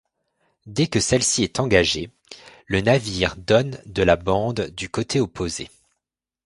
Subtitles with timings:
[0.65, 2.09] Dès que celle-ci est engagée,
[2.65, 5.69] le navire donne de la bande du côté opposé.